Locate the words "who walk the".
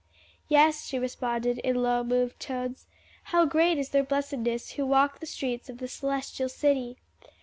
4.71-5.27